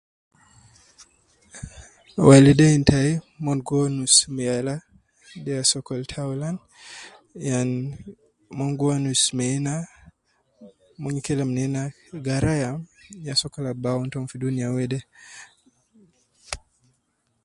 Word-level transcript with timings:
Waleidein 2.25 2.81
tai 2.89 3.09
,mon 3.43 3.59
gi 3.67 3.73
wonus 3.79 4.15
me 4.33 4.41
yala 4.49 4.75
,de 5.43 5.49
ya 5.57 5.63
sokol 5.71 6.01
taulan 6.13 6.55
,yan 7.49 7.69
mon 8.57 8.71
gi 8.77 8.85
wonus 8.87 9.21
me 9.37 9.47
na, 9.65 9.75
mon 11.01 11.13
gi 11.15 11.25
kelem 11.27 11.51
nena 11.57 11.81
ya 13.27 13.33
sokol 13.41 13.65
ab 13.71 13.77
bi 13.81 13.87
awun 13.91 14.11
tom 14.13 14.23
fi 14.29 14.35
dunia 14.43 14.75
wede 14.75 14.99